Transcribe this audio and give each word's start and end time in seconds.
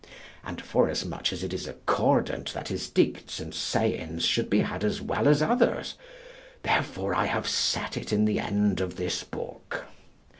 And 0.43 0.59
forasmuch 0.59 1.31
as 1.31 1.43
it 1.43 1.53
is 1.53 1.67
accordant 1.67 2.53
that 2.55 2.69
his 2.69 2.89
dictes 2.89 3.39
and 3.39 3.53
sayings 3.53 4.25
should 4.25 4.49
be 4.49 4.61
had 4.61 4.83
as 4.83 4.99
well 4.99 5.27
as 5.27 5.43
others', 5.43 5.93
therefore 6.63 7.13
I 7.13 7.25
have 7.27 7.47
set 7.47 7.97
it 7.97 8.11
in 8.11 8.25
the 8.25 8.39
end 8.39 8.81
of 8.81 8.95
this 8.95 9.23
book. 9.23 9.85